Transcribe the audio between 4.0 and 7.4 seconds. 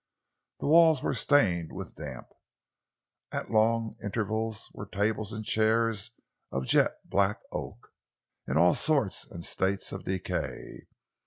intervals were tables and chairs of jet black